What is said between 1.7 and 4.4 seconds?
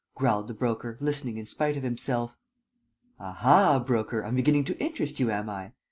of himself. "Aha, Broker, I'm